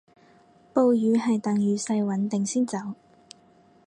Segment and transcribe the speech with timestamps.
[0.73, 2.95] 暴雨係等雨勢穩定先走